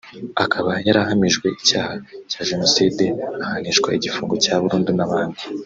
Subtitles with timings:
[0.43, 1.93] akaba yarahamijwe icyaha
[2.31, 3.03] cya Jenoside
[3.43, 5.41] ahanishwa igifungo cya burundu n’abandi